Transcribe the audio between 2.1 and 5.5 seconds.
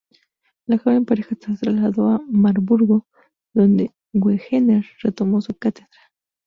Marburgo, donde Wegener retomó